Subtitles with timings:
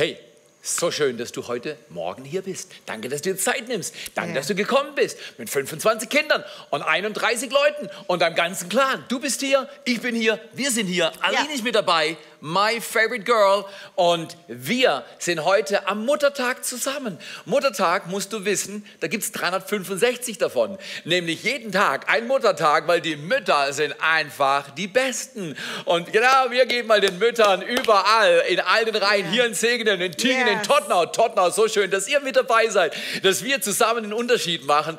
[0.00, 0.16] Hey,
[0.62, 2.72] so schön, dass du heute Morgen hier bist.
[2.86, 3.94] Danke, dass du dir Zeit nimmst.
[4.14, 4.36] Danke, Ja.
[4.36, 5.18] dass du gekommen bist.
[5.36, 9.04] Mit 25 Kindern und 31 Leuten und deinem ganzen Clan.
[9.08, 11.12] Du bist hier, ich bin hier, wir sind hier.
[11.22, 13.64] Aline ist mit dabei, my favorite girl.
[13.94, 17.18] Und wir sind heute am Muttertag zusammen.
[17.44, 20.78] Muttertag, musst du wissen, da gibt es 365 davon.
[21.04, 25.56] Nämlich jeden Tag ein Muttertag, weil die Mütter sind einfach die Besten.
[25.84, 29.32] Und genau, wir geben mal den Müttern überall, in all den Reihen, Ja.
[29.32, 30.66] hier in Segenen, in Tübingen, in Yes.
[30.66, 34.98] Tottenau, Tottenau, so schön, dass ihr mit dabei seid, dass wir zusammen den Unterschied machen.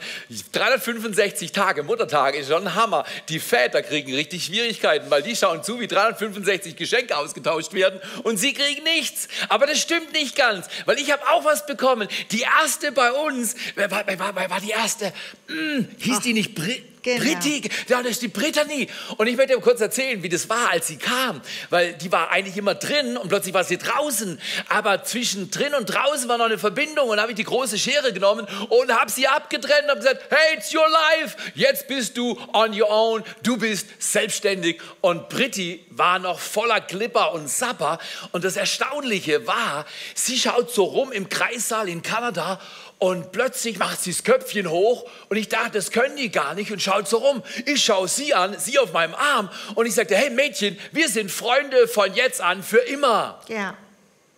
[0.51, 3.05] 365 Tage, Muttertag ist schon ein Hammer.
[3.29, 8.37] Die Väter kriegen richtig Schwierigkeiten, weil die schauen zu, wie 365 Geschenke ausgetauscht werden und
[8.37, 9.27] sie kriegen nichts.
[9.49, 12.07] Aber das stimmt nicht ganz, weil ich habe auch was bekommen.
[12.31, 15.13] Die erste bei uns, wer war, wer war, wer war die erste?
[15.47, 16.90] Hm, hieß die nicht Brit?
[17.01, 17.23] Genau.
[17.23, 18.87] Britti, ja, das ist die Brittany.
[19.17, 21.41] Und ich möchte dir kurz erzählen, wie das war, als sie kam.
[21.69, 24.39] Weil die war eigentlich immer drin und plötzlich war sie draußen.
[24.69, 27.09] Aber zwischen drin und draußen war noch eine Verbindung.
[27.09, 30.57] Und habe ich die große Schere genommen und habe sie abgetrennt und habe gesagt, hey,
[30.57, 31.37] it's your life.
[31.55, 33.23] Jetzt bist du on your own.
[33.43, 34.81] Du bist selbstständig.
[35.01, 37.99] Und Britti war noch voller Glipper und Sapper.
[38.31, 39.85] Und das Erstaunliche war,
[40.15, 42.59] sie schaut so rum im Kreissaal in Kanada
[43.01, 46.71] und plötzlich macht sie das Köpfchen hoch und ich dachte, das können die gar nicht
[46.71, 47.41] und schaut so rum.
[47.65, 51.31] Ich schaue sie an, sie auf meinem Arm und ich sagte, hey Mädchen, wir sind
[51.31, 53.41] Freunde von jetzt an für immer.
[53.47, 53.75] Ja.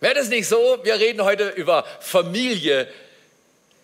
[0.00, 0.78] Wäre das nicht so?
[0.82, 2.88] Wir reden heute über Familie.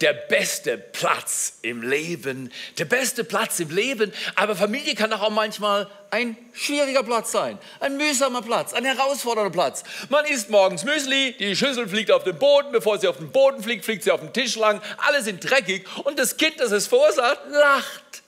[0.01, 4.13] Der beste Platz im Leben, der beste Platz im Leben.
[4.35, 9.85] Aber Familie kann auch manchmal ein schwieriger Platz sein, ein mühsamer Platz, ein herausfordernder Platz.
[10.09, 13.63] Man isst morgens Müsli, die Schüssel fliegt auf den Boden, bevor sie auf den Boden
[13.63, 14.81] fliegt, fliegt sie auf den Tisch lang.
[15.07, 18.23] Alle sind dreckig und das Kind, das es verursacht, lacht.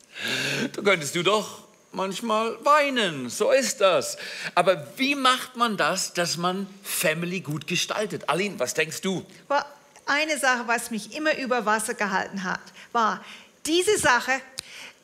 [0.75, 1.63] Da könntest du doch
[1.93, 3.29] manchmal weinen.
[3.31, 4.17] So ist das.
[4.55, 8.29] Aber wie macht man das, dass man Family gut gestaltet?
[8.29, 9.25] Aline, was denkst du?
[9.49, 9.65] Well,
[10.07, 12.61] eine Sache, was mich immer über Wasser gehalten hat,
[12.93, 13.25] war
[13.67, 14.33] diese Sache,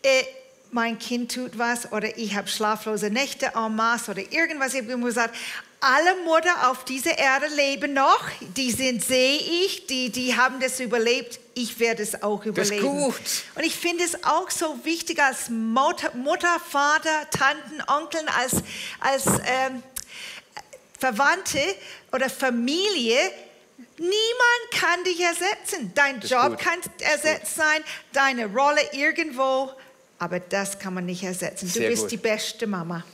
[0.03, 0.25] äh,
[0.71, 4.75] mein Kind tut was oder ich habe schlaflose Nächte en masse oder irgendwas.
[4.75, 5.35] Ich habe immer gesagt,
[5.81, 8.25] alle Mutter auf dieser Erde leben noch,
[8.57, 12.77] die sind, sehe ich, die, die haben das überlebt, ich werde es auch Das ist
[12.77, 12.87] überleben.
[13.05, 13.15] gut.
[13.55, 18.57] Und ich finde es auch so wichtig als Mutter, Mutter Vater, Tanten, Onkeln, als,
[19.01, 19.83] als ähm,
[20.99, 21.61] Verwandte
[22.13, 23.17] oder Familie,
[23.99, 25.93] niemand kann dich ersetzen.
[25.95, 26.59] Dein ist Job gut.
[26.59, 27.83] kann ersetzt sein,
[28.13, 29.71] deine Rolle irgendwo,
[30.19, 31.67] aber das kann man nicht ersetzen.
[31.67, 32.11] Du Sehr bist gut.
[32.13, 33.05] die beste Mama.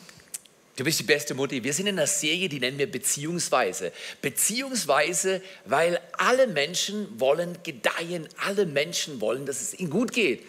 [0.76, 1.62] Du bist die beste Mutti.
[1.62, 3.92] Wir sind in einer Serie, die nennen wir Beziehungsweise.
[4.20, 8.28] Beziehungsweise, weil alle Menschen wollen gedeihen.
[8.44, 10.42] Alle Menschen wollen, dass es ihnen gut geht.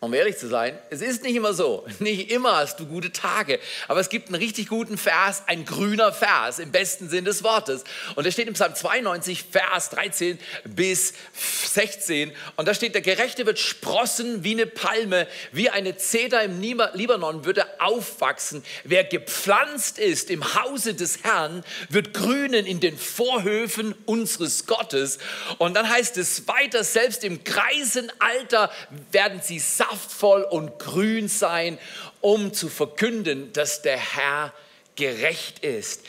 [0.00, 1.84] Um ehrlich zu sein, es ist nicht immer so.
[1.98, 3.58] Nicht immer hast du gute Tage.
[3.88, 7.82] Aber es gibt einen richtig guten Vers, ein grüner Vers im besten Sinn des Wortes.
[8.14, 12.30] Und der steht im Psalm 92, Vers 13 bis 16.
[12.54, 17.44] Und da steht, der Gerechte wird sprossen wie eine Palme, wie eine Zeder im Libanon
[17.44, 18.62] würde aufwachsen.
[18.84, 25.18] Wer gepflanzt ist im Hause des Herrn, wird grünen in den Vorhöfen unseres Gottes.
[25.58, 28.70] Und dann heißt es weiter, selbst im greisen Alter
[29.10, 29.58] werden sie
[29.88, 31.78] saftvoll und grün sein,
[32.20, 34.52] um zu verkünden, dass der Herr
[34.96, 36.02] gerecht ist.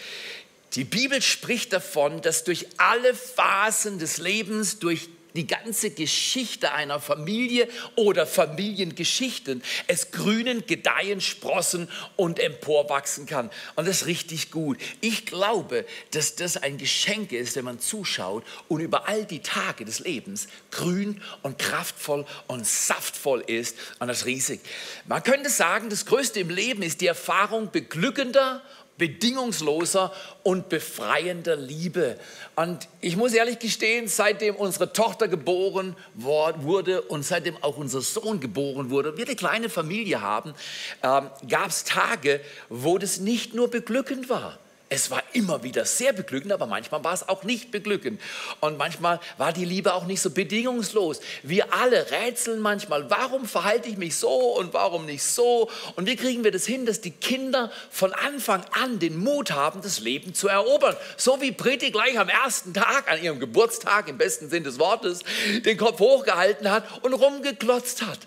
[0.73, 6.99] Die Bibel spricht davon, dass durch alle Phasen des Lebens, durch die ganze Geschichte einer
[6.99, 13.49] Familie oder Familiengeschichten es grünen, gedeihen, sprossen und emporwachsen kann.
[13.75, 14.79] Und das ist richtig gut.
[15.01, 19.85] Ich glaube, dass das ein Geschenk ist, wenn man zuschaut und über all die Tage
[19.85, 23.77] des Lebens grün und kraftvoll und saftvoll ist.
[23.99, 24.61] Und das ist riesig.
[25.07, 28.61] Man könnte sagen, das Größte im Leben ist die Erfahrung beglückender
[28.99, 30.13] bedingungsloser
[30.43, 32.19] und befreiender Liebe.
[32.55, 38.39] Und ich muss ehrlich gestehen, seitdem unsere Tochter geboren wurde und seitdem auch unser Sohn
[38.39, 40.53] geboren wurde, wir eine kleine Familie haben,
[41.01, 44.59] ähm, gab es Tage, wo das nicht nur beglückend war.
[44.91, 48.19] Es war immer wieder sehr beglückend, aber manchmal war es auch nicht beglückend.
[48.59, 51.19] Und manchmal war die Liebe auch nicht so bedingungslos.
[51.43, 55.69] Wir alle rätseln manchmal, warum verhalte ich mich so und warum nicht so?
[55.95, 59.83] Und wie kriegen wir das hin, dass die Kinder von Anfang an den Mut haben,
[59.83, 60.95] das Leben zu erobern?
[61.17, 65.19] So wie Britti gleich am ersten Tag, an ihrem Geburtstag im besten Sinn des Wortes,
[65.65, 68.19] den Kopf hochgehalten hat und rumgeklotzt hat.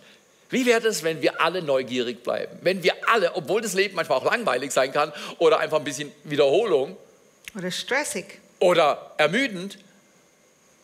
[0.52, 2.58] Wie wäre es, wenn wir alle neugierig bleiben?
[2.60, 6.12] Wenn wir alle, obwohl das Leben manchmal auch langweilig sein kann oder einfach ein bisschen
[6.24, 6.96] Wiederholung
[7.56, 8.38] Oder stressig.
[8.60, 9.78] oder ermüdend,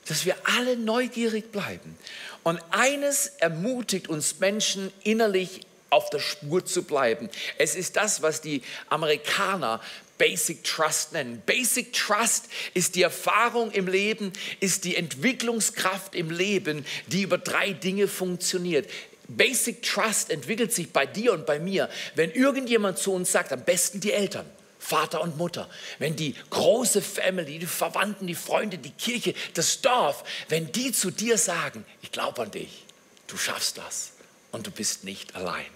[0.06, 1.98] dass wir alle neugierig bleiben.
[2.44, 5.60] Und eines ermutigt uns Menschen innerlich
[5.90, 7.28] auf der Spur zu bleiben.
[7.58, 9.82] Es ist das, was die Amerikaner
[10.16, 11.42] Basic Trust nennen.
[11.44, 17.72] Basic Trust ist die Erfahrung im Leben, ist die Entwicklungskraft im Leben, die über drei
[17.72, 18.88] Dinge funktioniert.
[19.28, 23.62] Basic Trust entwickelt sich bei dir und bei mir, wenn irgendjemand zu uns sagt, am
[23.62, 24.46] besten die Eltern.
[24.78, 30.24] Vater und Mutter, wenn die große Family, die Verwandten, die Freunde, die Kirche, das Dorf,
[30.48, 32.84] wenn die zu dir sagen, ich glaube an dich,
[33.26, 34.12] du schaffst das
[34.52, 35.66] und du bist nicht allein.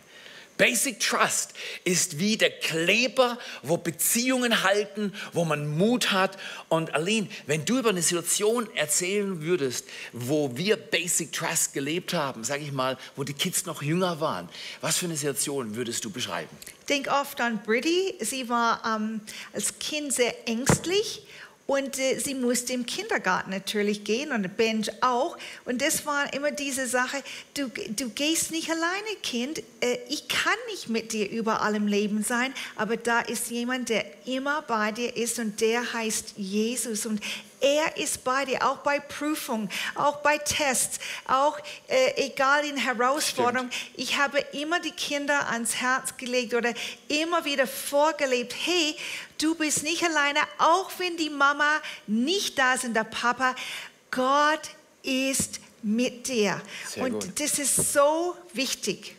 [0.58, 1.54] Basic Trust
[1.84, 6.38] ist wie der Kleber, wo Beziehungen halten, wo man Mut hat.
[6.68, 12.44] Und Aline, wenn du über eine Situation erzählen würdest, wo wir Basic Trust gelebt haben,
[12.44, 14.48] sage ich mal, wo die Kids noch jünger waren,
[14.80, 16.56] was für eine Situation würdest du beschreiben?
[16.80, 18.14] Ich denke oft an Britty.
[18.20, 19.20] Sie war ähm,
[19.52, 21.26] als Kind sehr ängstlich
[21.72, 25.38] und äh, sie musste im Kindergarten natürlich gehen und Benj auch.
[25.64, 27.16] Und das war immer diese Sache,
[27.54, 29.60] du, du gehst nicht alleine, Kind.
[29.80, 34.04] Äh, ich kann nicht mit dir überall im Leben sein, aber da ist jemand, der
[34.26, 37.06] immer bei dir ist und der heißt Jesus.
[37.06, 37.20] Und
[37.62, 43.70] er ist bei dir, auch bei Prüfungen, auch bei Tests, auch äh, egal in Herausforderungen.
[43.96, 46.74] Ich habe immer die Kinder ans Herz gelegt oder
[47.08, 48.96] immer wieder vorgelebt, hey,
[49.38, 53.54] du bist nicht alleine, auch wenn die Mama nicht da ist und der Papa,
[54.10, 54.70] Gott
[55.02, 56.60] ist mit dir.
[56.88, 57.40] Sehr und gut.
[57.40, 59.16] das ist so wichtig.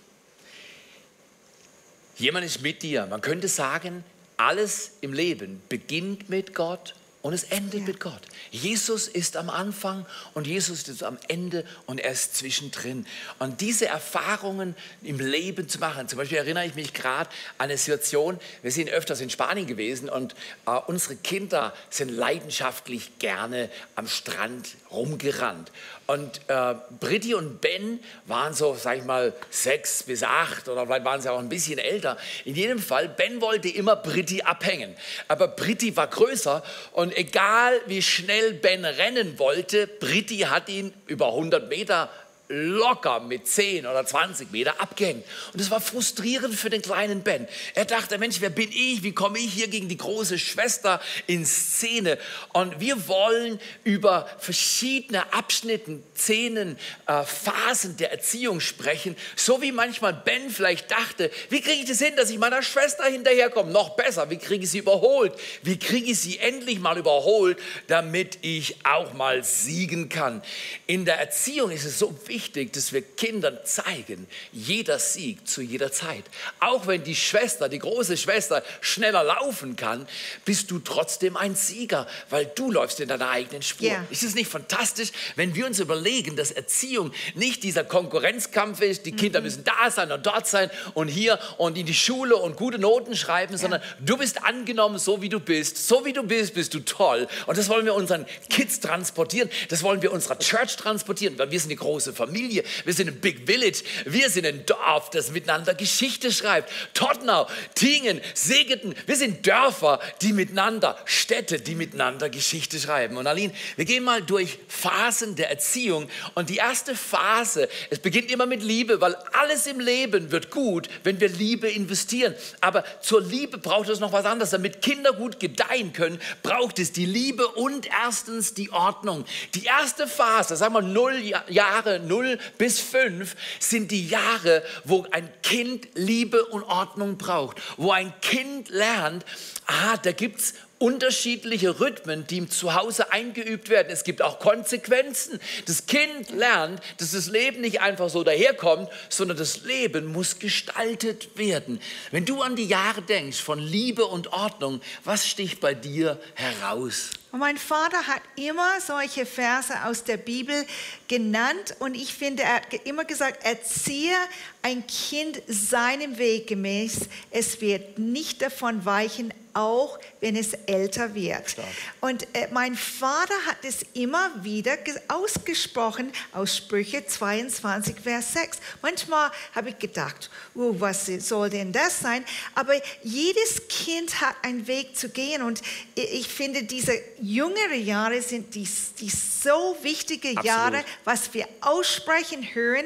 [2.18, 3.06] Jemand ist mit dir.
[3.08, 4.04] Man könnte sagen,
[4.38, 7.86] alles im Leben beginnt mit Gott und es endet ja.
[7.88, 8.22] mit Gott.
[8.52, 13.08] Jesus ist am Anfang und Jesus ist am Ende und er ist zwischendrin.
[13.40, 17.78] Und diese Erfahrungen im Leben zu machen, zum Beispiel erinnere ich mich gerade an eine
[17.78, 20.36] Situation, wir sind öfters in Spanien gewesen und
[20.68, 25.72] äh, unsere Kinder sind leidenschaftlich gerne am Strand rumgerannt.
[26.06, 31.06] Und äh, Britti und Ben waren so, sag ich mal, sechs bis acht oder vielleicht
[31.06, 32.18] waren sie auch ein bisschen älter.
[32.44, 34.96] In jedem Fall, Ben wollte immer Britti abhängen.
[35.30, 36.62] Aber Britti war größer
[36.92, 42.10] und egal wie schnell Ben rennen wollte, Britti hat ihn über 100 Meter
[42.54, 45.26] locker mit 10 oder 20 Meter abgehängt.
[45.52, 47.48] Und das war frustrierend für den kleinen Ben.
[47.74, 49.02] Er dachte, Mensch, wer bin ich?
[49.02, 52.20] Wie komme ich hier gegen die große Schwester in Szene?
[52.54, 56.78] Und wir wollen über verschiedene Abschnitte, Szenen,
[57.08, 62.00] äh, Phasen der Erziehung sprechen, so wie manchmal Ben vielleicht dachte, wie kriege ich das
[62.00, 63.72] hin, dass ich meiner Schwester hinterherkomme?
[63.72, 65.34] Noch besser, wie kriege ich sie überholt?
[65.64, 67.58] Wie kriege ich sie endlich mal überholt,
[67.88, 70.44] damit ich auch mal siegen kann?
[70.86, 75.62] In der Erziehung ist es so wichtig, wichtig, dass wir Kindern zeigen, jeder Sieg zu
[75.62, 76.26] jeder Zeit.
[76.60, 80.08] Auch wenn die Schwester, die große Schwester schneller laufen kann,
[80.44, 83.88] bist du trotzdem ein Sieger, weil du läufst in deiner eigenen Spur.
[83.88, 84.06] Yeah.
[84.10, 89.14] Ist es nicht fantastisch, wenn wir uns überlegen, dass Erziehung nicht dieser Konkurrenzkampf ist, die
[89.14, 89.46] Kinder mhm.
[89.46, 93.16] müssen da sein und dort sein und hier und in die Schule und gute Noten
[93.16, 93.62] schreiben, yeah.
[93.62, 95.88] sondern du bist angenommen, so wie du bist.
[95.88, 97.28] So wie du bist, bist du toll.
[97.48, 101.60] Und das wollen wir unseren Kids transportieren, das wollen wir unserer Church transportieren, weil wir
[101.60, 102.23] sind eine große Familie.
[102.26, 106.72] Familie, wir sind ein Big Village, wir sind ein Dorf, das miteinander Geschichte schreibt.
[106.94, 113.18] Tottenau, Tingen, Segeten, wir sind Dörfer, die miteinander, Städte, die miteinander Geschichte schreiben.
[113.18, 118.32] Und Aline, wir gehen mal durch Phasen der Erziehung und die erste Phase, es beginnt
[118.32, 122.34] immer mit Liebe, weil alles im Leben wird gut, wenn wir Liebe investieren.
[122.62, 124.52] Aber zur Liebe braucht es noch was anderes.
[124.52, 129.26] Damit Kinder gut gedeihen können, braucht es die Liebe und erstens die Ordnung.
[129.56, 131.16] Die erste Phase, sagen wir null
[131.50, 137.58] Jahre, null 0 bis 5 sind die Jahre, wo ein Kind Liebe und Ordnung braucht,
[137.78, 139.26] wo ein Kind lernt,
[139.66, 143.88] ah, da gibt es unterschiedliche Rhythmen, die zu Hause eingeübt werden.
[143.90, 145.40] Es gibt auch Konsequenzen.
[145.66, 151.38] Das Kind lernt, dass das Leben nicht einfach so daherkommt, sondern das Leben muss gestaltet
[151.38, 151.80] werden.
[152.12, 157.12] Wenn du an die Jahre denkst von Liebe und Ordnung, was sticht bei dir heraus?
[157.34, 160.68] Und mein Vater hat immer solche Verse aus der Bibel
[161.08, 164.14] genannt und ich finde, er hat immer gesagt, erziehe
[164.62, 171.50] ein Kind seinem Weg gemäß, es wird nicht davon weichen, auch wenn es älter wird.
[171.50, 171.68] Stark.
[172.02, 178.58] Und äh, mein Vater hat es immer wieder ausgesprochen aus Sprüche 22, Vers 6.
[178.82, 182.26] Manchmal habe ich gedacht, oh, was soll denn das sein?
[182.56, 182.74] Aber
[183.04, 185.62] jedes Kind hat einen Weg zu gehen und
[185.96, 188.68] ich finde, diese jüngeren Jahre sind die,
[189.00, 190.46] die so wichtige Absolut.
[190.46, 192.86] Jahre, was wir aussprechen, hören.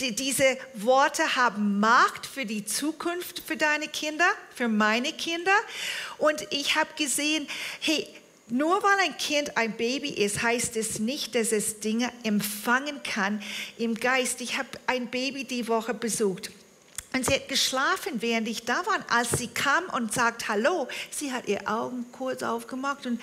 [0.00, 5.56] Die, diese Worte haben Macht für die Zukunft für deine Kinder, für meine Kinder.
[6.18, 7.46] Und ich habe gesehen,
[7.80, 8.06] hey,
[8.48, 13.42] nur weil ein Kind ein Baby ist, heißt es nicht, dass es Dinge empfangen kann
[13.76, 14.40] im Geist.
[14.40, 16.50] Ich habe ein Baby die Woche besucht.
[17.16, 18.98] Und sie hat geschlafen, während ich da war.
[19.08, 23.22] Als sie kam und sagt Hallo, sie hat ihre Augen kurz aufgemacht und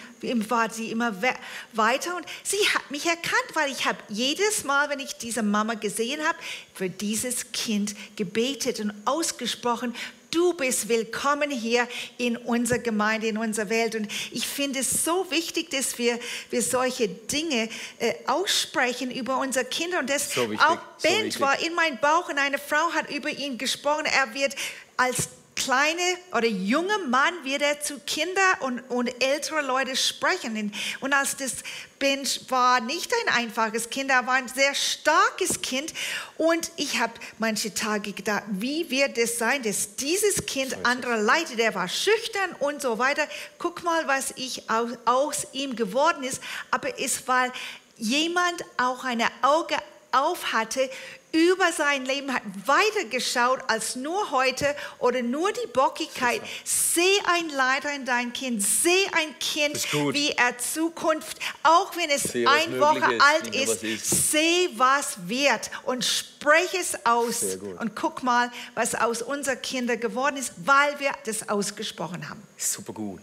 [0.50, 1.32] war sie immer we
[1.74, 2.16] weiter.
[2.16, 6.20] Und sie hat mich erkannt, weil ich habe jedes Mal, wenn ich diese Mama gesehen
[6.28, 6.40] habe,
[6.74, 9.94] für dieses Kind gebetet und ausgesprochen,
[10.34, 11.88] du bist willkommen hier
[12.18, 13.96] in unserer Gemeinde, in unserer Welt.
[13.96, 19.66] Und ich finde es so wichtig, dass wir, wir solche Dinge äh, aussprechen über unsere
[19.66, 20.00] Kinder.
[20.00, 21.42] Und das So wichtig, auch so Ben wichtig.
[21.42, 24.06] war in meinem Bauch und eine Frau hat über ihn gesprochen.
[24.06, 24.56] Er wird
[24.98, 30.74] als kleine oder junge Mann wird er zu Kinder und, und ältere Leute sprechen.
[31.00, 31.58] Und als das
[32.04, 35.94] Ben war nicht ein einfaches Kind, er war ein sehr starkes Kind.
[36.38, 41.62] Und ich habe manche Tage gedacht, wie wird es sein, dass dieses Kind andere leitet?
[41.62, 43.26] Er war schüchtern und so weiter.
[43.58, 46.42] Guck mal, was ich aus, aus ihm geworden ist.
[46.72, 47.48] Aber es war
[47.96, 49.78] jemand auch eine Auge
[50.13, 50.89] auf hatte
[51.34, 56.41] über sein Leben, hat weitergeschaut als nur heute oder nur die Bockigkeit.
[56.63, 62.24] Seh ein Leiter in dein Kind, seh ein Kind, wie er Zukunft, auch wenn es
[62.24, 64.32] Sehe, was eine Woche alt ist, ist.
[64.32, 67.43] seh, was wird und sprech es aus.
[67.79, 72.43] Und guck mal, was aus unseren Kindern geworden ist, weil wir das ausgesprochen haben.
[72.58, 73.22] Super gut.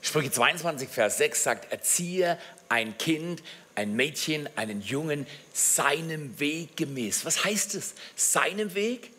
[0.00, 2.38] Sprüche 22, Vers 6 sagt, erziehe
[2.68, 3.42] ein Kind,
[3.74, 7.24] ein Mädchen, einen Jungen seinem Weg gemäß.
[7.24, 7.94] Was heißt es?
[8.16, 9.10] Seinem Weg?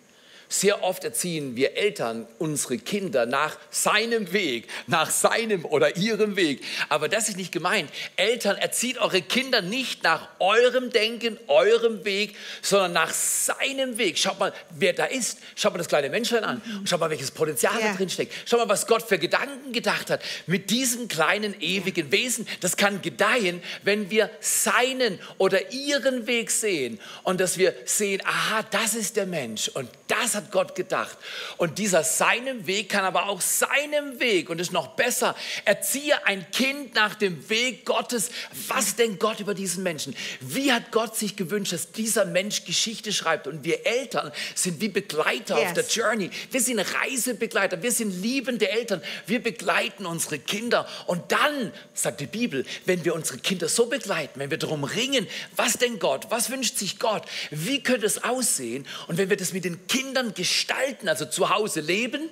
[0.57, 6.63] Sehr oft erziehen wir Eltern unsere Kinder nach seinem Weg, nach seinem oder ihrem Weg.
[6.87, 7.89] Aber das ist nicht gemeint.
[8.15, 14.17] Eltern, erzieht eure Kinder nicht nach eurem Denken, eurem Weg, sondern nach seinem Weg.
[14.17, 15.39] Schaut mal, wer da ist.
[15.57, 16.61] Schaut mal das kleine Menschlein an.
[16.79, 17.89] Und schaut mal, welches Potenzial Ja.
[17.89, 18.33] da drin steckt.
[18.45, 22.47] Schau mal, was Gott für Gedanken gedacht hat mit diesem kleinen ewigen Wesen.
[22.61, 28.63] Das kann gedeihen, wenn wir seinen oder ihren Weg sehen und dass wir sehen, aha,
[28.71, 31.17] das ist der Mensch und das hat Gott gedacht.
[31.57, 35.35] Und dieser seinem Weg kann aber auch seinem Weg und ist noch besser.
[35.65, 38.29] Erziehe ein Kind nach dem Weg Gottes.
[38.67, 40.15] Was denkt Gott über diesen Menschen?
[40.41, 43.47] Wie hat Gott sich gewünscht, dass dieser Mensch Geschichte schreibt?
[43.47, 45.73] Und wir Eltern sind wie Begleiter auf Yes.
[45.73, 46.29] der Journey.
[46.51, 50.87] Wir sind Reisebegleiter, wir sind liebende Eltern, wir begleiten unsere Kinder.
[51.07, 55.27] Und dann, sagt die Bibel, wenn wir unsere Kinder so begleiten, wenn wir darum ringen,
[55.55, 58.85] was denkt Gott, was wünscht sich Gott, wie könnte es aussehen?
[59.07, 62.29] Und wenn wir das mit den Kindern gestalten, also zu Hause leben,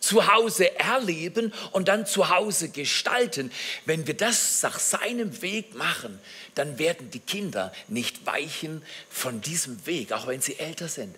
[0.00, 3.50] zu Hause erleben und dann zu Hause gestalten.
[3.84, 6.18] Wenn wir das nach seinem Weg machen,
[6.54, 11.14] dann werden die Kinder nicht weichen von diesem Weg, auch wenn sie älter sind.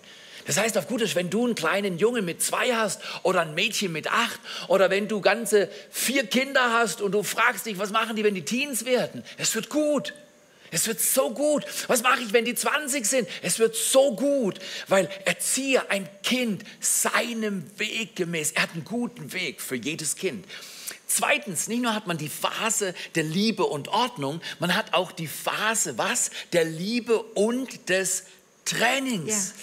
[0.46, 3.54] Das heißt auf gut Deutsch, wenn du einen kleinen Jungen mit zwei hast oder ein
[3.54, 4.38] Mädchen mit acht
[4.68, 8.34] oder wenn du ganze vier Kinder hast und du fragst dich, was machen die, wenn
[8.34, 9.24] die Teens werden?
[9.38, 10.12] Es wird gut.
[10.70, 11.64] Es wird so gut.
[11.86, 13.28] Was mache ich, wenn die 20 sind?
[13.42, 18.52] Es wird so gut, weil erziehe ein Kind seinem Weg gemäß.
[18.52, 20.44] Er hat einen guten Weg für jedes Kind.
[21.06, 25.28] Zweitens, nicht nur hat man die Phase der Liebe und Ordnung, man hat auch die
[25.28, 26.30] Phase, was?
[26.52, 28.24] Der Liebe und des
[28.64, 29.48] Trainings.
[29.48, 29.54] Ja.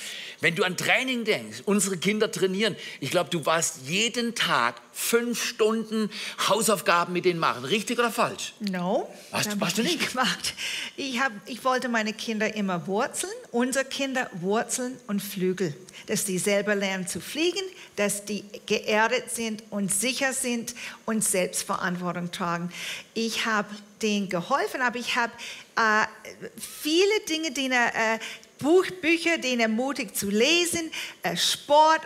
[0.41, 2.75] Wenn du an Training denkst, unsere Kinder trainieren.
[3.00, 6.10] Ich glaube, du warst jeden Tag fünf Stunden
[6.50, 7.63] Hausaufgaben mit denen machen.
[7.63, 8.53] Richtig oder falsch?
[8.60, 10.10] No, Hast- hast du nicht?
[10.10, 10.55] gemacht.
[10.98, 15.75] Ich, hab, ich wollte meine Kinder immer wurzeln, unsere Kinder wurzeln und Flügel,
[16.07, 17.62] dass die selber lernen zu fliegen,
[17.95, 20.74] dass die geerdet sind und sicher sind
[21.05, 22.71] und Selbstverantwortung tragen.
[23.13, 23.69] Ich habe
[24.01, 25.31] denen geholfen, aber ich habe
[25.75, 26.05] äh,
[26.60, 28.17] viele Dinge, die äh,
[28.62, 30.91] Buch, Bücher, denen ermutigt zu lesen,
[31.24, 32.01] äh, Sport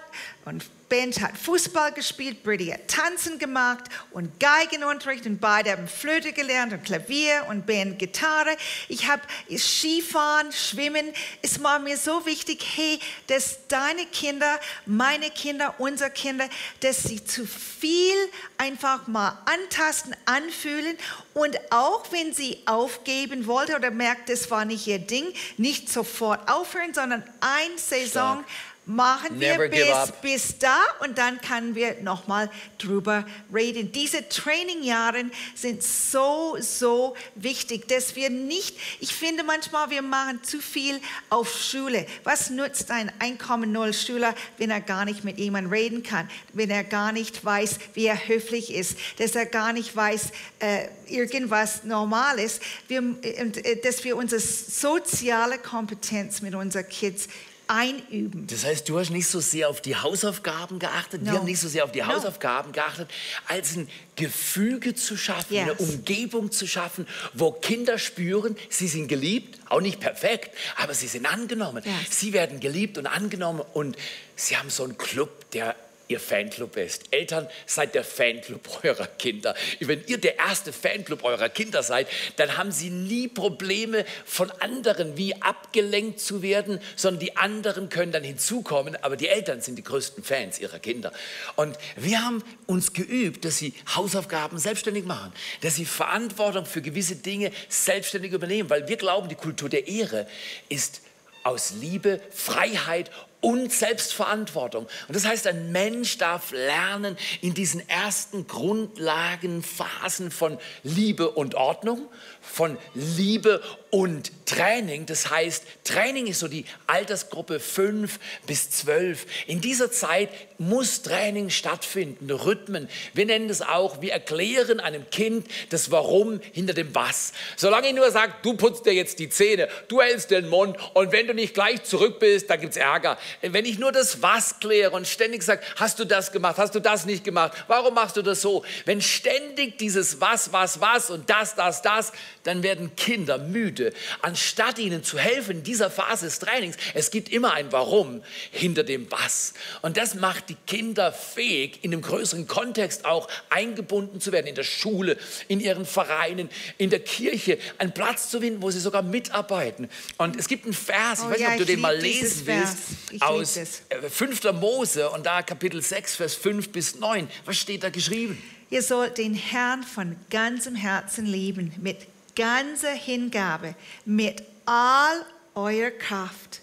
[0.45, 0.63] und
[0.95, 6.71] Ben hat Fußball gespielt, Brady hat Tanzen gemacht und Geigenunterricht und beide haben Flöte gelernt
[6.71, 8.55] und Klavier und Ben Gitarre.
[8.87, 9.21] Ich habe
[9.53, 11.11] Skifahren, Schwimmen.
[11.41, 12.97] Es war mir so wichtig, hey,
[13.27, 16.47] dass deine Kinder, meine Kinder, unsere Kinder,
[16.79, 18.15] dass sie zu viel
[18.57, 20.95] einfach mal antasten, anfühlen
[21.33, 25.25] und auch wenn sie aufgeben wollte oder merkt, das war nicht ihr Ding,
[25.57, 28.45] nicht sofort aufhören, sondern eine Saison Stark.
[28.85, 33.91] Machen wir Never bis, bis da und dann können wir nochmal drüber reden.
[33.91, 35.25] Diese Trainingjahre
[35.55, 40.99] sind so, so wichtig, dass wir nicht, ich finde manchmal, wir machen zu viel
[41.29, 42.05] auf Schule.
[42.23, 46.69] Was nutzt ein Einkommen Null Schüler, wenn er gar nicht mit jemandem reden kann, wenn
[46.69, 51.83] er gar nicht weiß, wie er höflich ist, dass er gar nicht weiß, äh, irgendwas
[51.83, 53.23] normal ist, wir, und,
[53.65, 57.27] äh, dass wir unsere soziale Kompetenz mit unseren Kids
[57.67, 58.47] einüben.
[58.47, 61.31] Das heißt, du hast nicht so sehr auf die Hausaufgaben geachtet, No.
[61.31, 62.07] wir haben nicht so sehr auf die No.
[62.07, 63.09] Hausaufgaben geachtet,
[63.47, 65.79] als ein Gefüge zu schaffen, eine Yes.
[65.79, 71.25] Umgebung zu schaffen, wo Kinder spüren, sie sind geliebt, auch nicht perfekt, aber sie sind
[71.25, 71.83] angenommen.
[71.85, 72.19] Yes.
[72.19, 73.97] Sie werden geliebt und angenommen und
[74.35, 75.75] sie haben so einen Club, der
[76.07, 77.03] ihr Fanclub ist.
[77.11, 79.55] Eltern, seid der Fanclub eurer Kinder.
[79.79, 82.07] Wenn ihr der erste Fanclub eurer Kinder seid,
[82.37, 88.11] dann haben sie nie Probleme von anderen, wie abgelenkt zu werden, sondern die anderen können
[88.11, 91.11] dann hinzukommen, aber die Eltern sind die größten Fans ihrer Kinder.
[91.55, 97.15] Und wir haben uns geübt, dass sie Hausaufgaben selbstständig machen, dass sie Verantwortung für gewisse
[97.15, 100.27] Dinge selbstständig übernehmen, weil wir glauben, die Kultur der Ehre
[100.69, 101.01] ist
[101.43, 104.87] aus Liebe, Freiheit und Selbstverantwortung.
[105.07, 112.07] Und das heißt, ein Mensch darf lernen in diesen ersten Grundlagenphasen von Liebe und Ordnung,
[112.41, 113.61] von Liebe
[113.91, 115.05] und Training.
[115.05, 119.25] Das heißt, Training ist so die Altersgruppe 5 bis 12.
[119.47, 122.89] In dieser Zeit muss Training stattfinden, Rhythmen.
[123.13, 127.33] Wir nennen das auch, wir erklären einem Kind das Warum hinter dem Was.
[127.55, 131.11] Solange ich nur sage, du putzt dir jetzt die Zähne, du hältst den Mund und
[131.11, 133.17] wenn du nicht gleich zurück bist, dann gibt es Ärger.
[133.41, 136.79] Wenn ich nur das Was kläre und ständig sage, hast du das gemacht, hast du
[136.79, 138.63] das nicht gemacht, warum machst du das so?
[138.85, 142.11] Wenn ständig dieses Was, Was, Was und das, das, das,
[142.43, 143.93] dann werden Kinder müde.
[144.21, 148.83] Anstatt ihnen zu helfen in dieser Phase des Trainings, es gibt immer ein Warum hinter
[148.83, 149.53] dem Was.
[149.81, 154.55] Und das macht die Kinder fähig, in dem größeren Kontext auch eingebunden zu werden, in
[154.55, 159.01] der Schule, in ihren Vereinen, in der Kirche, einen Platz zu finden, wo sie sogar
[159.01, 159.89] mitarbeiten.
[160.17, 162.45] Und es gibt einen Vers, ich Oh weiß nicht, ja, ob du den mal lesen
[162.45, 163.81] willst, Ich aus das.
[163.89, 164.43] äh, 5.
[164.53, 167.29] Mose und da Kapitel 6, Vers 5 bis 9.
[167.45, 168.41] Was steht da geschrieben?
[168.69, 173.75] Ihr sollt den Herrn von ganzem Herzen lieben, mit ganzer Hingabe,
[174.05, 176.61] mit all eurer Kraft.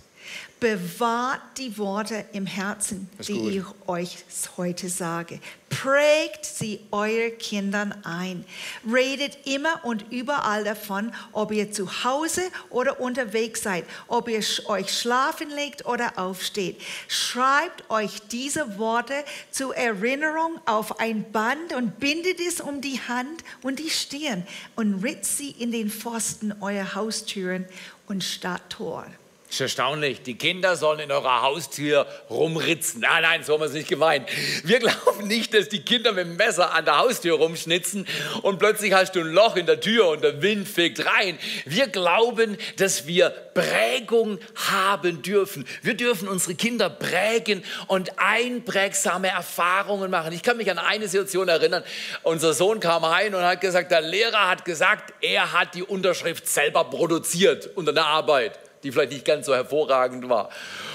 [0.62, 4.18] Bewahrt die Worte im Herzen, die ich euch
[4.57, 5.40] heute sage.
[5.68, 8.44] Prägt sie euren Kindern ein.
[8.88, 14.96] Redet immer und überall davon, ob ihr zu Hause oder unterwegs seid, ob ihr euch
[14.96, 16.81] schlafen legt oder aufsteht.
[17.09, 19.14] Schreibt euch diese Worte
[19.51, 24.46] zur Erinnerung auf ein Band und bindet es um die Hand und die Stirn
[24.77, 27.66] und ritzt sie in den Pfosten eurer Haustüren
[28.07, 29.07] und Stadttor.
[29.52, 30.22] Ist erstaunlich.
[30.22, 33.02] Die Kinder sollen in eurer Haustür rumritzen.
[33.02, 34.26] Nein, nein, so haben wir es nicht gemeint.
[34.64, 38.06] Wir glauben nicht, dass die Kinder mit dem Messer an der Haustür rumschnitzen
[38.42, 41.38] und plötzlich hast du ein Loch in der Tür und der Wind fegt rein.
[41.66, 44.38] Wir glauben, dass wir Prägung
[44.70, 45.66] haben dürfen.
[45.82, 50.32] Wir dürfen unsere Kinder prägen und einprägsame Erfahrungen machen.
[50.32, 51.84] Ich kann mich an eine Situation erinnern.
[52.22, 56.48] Unser Sohn kam heim und hat gesagt, der Lehrer hat gesagt, er hat die Unterschrift
[56.48, 60.51] selber produziert unter der Arbeit die vielleicht nicht ganz so hervorragend war.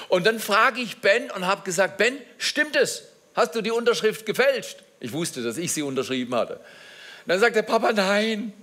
[0.09, 3.03] Und dann frage ich Ben und habe gesagt, Ben, stimmt es?
[3.35, 4.77] Hast du die Unterschrift gefälscht?
[4.99, 6.55] Ich wusste, dass ich sie unterschrieben hatte.
[6.55, 6.61] Und
[7.27, 8.53] dann sagt der Papa, nein.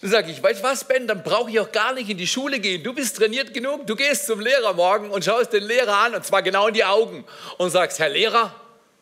[0.00, 2.26] Dann sage ich, weißt du was, Ben, dann brauche ich auch gar nicht in die
[2.26, 2.82] Schule gehen.
[2.82, 3.86] Du bist trainiert genug.
[3.86, 6.84] Du gehst zum Lehrer morgen und schaust den Lehrer an, und zwar genau in die
[6.84, 7.24] Augen,
[7.56, 8.54] und sagst, Herr Lehrer,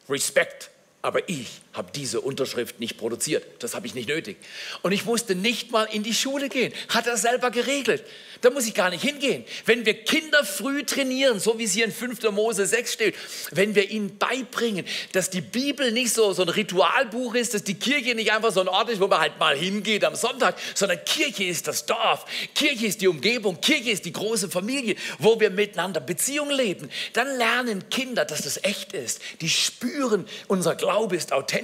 [0.09, 0.71] Respekt.
[1.03, 3.45] Aber ich habe diese Unterschrift nicht produziert.
[3.59, 4.37] Das habe ich nicht nötig.
[4.83, 6.73] Und ich musste nicht mal in die Schule gehen.
[6.89, 8.05] Hat er selber geregelt.
[8.41, 9.45] Da muss ich gar nicht hingehen.
[9.65, 12.23] Wenn wir Kinder früh trainieren, so wie es hier in 5.
[12.31, 13.15] Mose 6 steht,
[13.51, 17.75] wenn wir ihnen beibringen, dass die Bibel nicht so, so ein Ritualbuch ist, dass die
[17.75, 21.05] Kirche nicht einfach so ein Ort ist, wo man halt mal hingeht am Sonntag, sondern
[21.05, 25.51] Kirche ist das Dorf, Kirche ist die Umgebung, Kirche ist die große Familie, wo wir
[25.51, 29.21] miteinander Beziehungen leben, dann lernen Kinder, dass das echt ist.
[29.41, 31.64] Die spüren, unser Glaube ist authentisch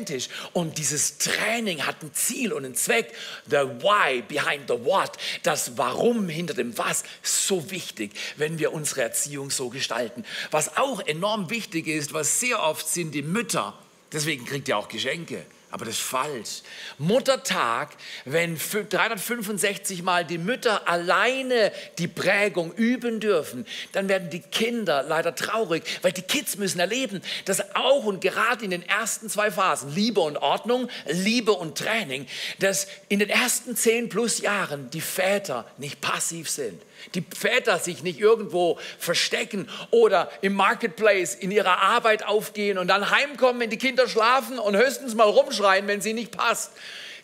[0.53, 3.13] und dieses Training hat ein Ziel und einen Zweck.
[3.47, 9.03] The why behind the what, das Warum hinter dem Was, so wichtig, wenn wir unsere
[9.03, 10.25] Erziehung so gestalten.
[10.51, 13.75] Was auch enorm wichtig ist, was sehr oft sind die Mütter,
[14.13, 15.45] deswegen kriegt ihr auch Geschenke.
[15.73, 16.63] Aber das ist falsch.
[16.99, 17.91] Muttertag,
[18.25, 25.03] wenn fü- 365 Mal die Mütter alleine die Prägung üben dürfen, dann werden die Kinder
[25.05, 29.51] leider traurig, weil die Kids müssen erleben, dass auch und gerade in den ersten zwei
[29.51, 32.27] Phasen, Liebe und Ordnung, Liebe und Training,
[32.59, 36.83] dass in den ersten zehn plus Jahren die Väter nicht passiv sind.
[37.15, 43.11] Die Väter sich nicht irgendwo verstecken oder im Marketplace in ihrer Arbeit aufgehen und dann
[43.11, 46.73] heimkommen, wenn die Kinder schlafen und höchstens mal rumschreien, wenn sie nicht passt.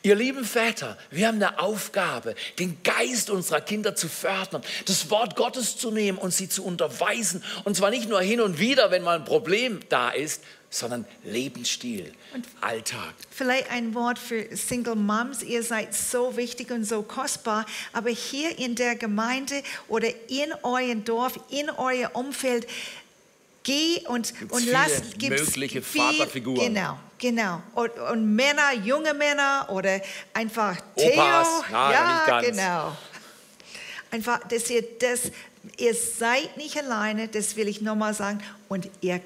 [0.07, 5.35] Ihr lieben Väter, wir haben eine Aufgabe, den Geist unserer Kinder zu fördern, das Wort
[5.35, 7.43] Gottes zu nehmen und sie zu unterweisen.
[7.65, 10.45] Und zwar nicht nur hin und wieder, wenn mal ein Problem da ist,
[10.79, 12.13] sondern Lebensstil,
[12.61, 13.15] Alltag.
[13.31, 15.43] Vielleicht ein Wort für Single Moms.
[15.43, 17.67] Ihr seid so wichtig und so kostbar.
[17.93, 22.67] Aber hier in der Gemeinde oder in eurem Dorf, in eurem Umfeld,
[23.63, 26.75] geh und, und viele lass mögliche viel- Vaterfiguren.
[26.75, 27.63] Genau, genau.
[27.75, 30.01] Und, und Männer, junge Männer oder
[30.35, 31.13] einfach Theo.
[31.13, 32.97] Opas, na, ja, genau.
[34.11, 35.33] Einfach, dass ihr das,
[35.79, 38.41] ihr seid nicht alleine, das will ich nochmal sagen.
[38.69, 39.21] Und ihr